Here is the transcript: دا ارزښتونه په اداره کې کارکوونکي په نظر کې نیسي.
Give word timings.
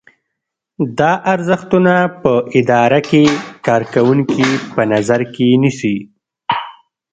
دا 0.99 1.11
ارزښتونه 1.33 1.93
په 2.21 2.31
اداره 2.59 2.99
کې 3.09 3.23
کارکوونکي 3.67 4.47
په 4.73 4.81
نظر 4.93 5.21
کې 5.33 5.47
نیسي. 5.63 5.97